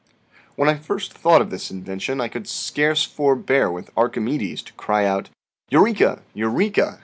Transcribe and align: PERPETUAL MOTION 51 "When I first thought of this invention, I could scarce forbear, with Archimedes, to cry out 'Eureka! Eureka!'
PERPETUAL 0.01 0.33
MOTION 0.33 0.49
51 0.49 0.67
"When 0.67 0.75
I 0.75 0.81
first 0.83 1.13
thought 1.13 1.41
of 1.43 1.49
this 1.51 1.69
invention, 1.69 2.19
I 2.21 2.27
could 2.27 2.47
scarce 2.47 3.03
forbear, 3.05 3.71
with 3.71 3.91
Archimedes, 3.95 4.63
to 4.63 4.73
cry 4.73 5.05
out 5.05 5.29
'Eureka! 5.69 6.23
Eureka!' 6.33 6.99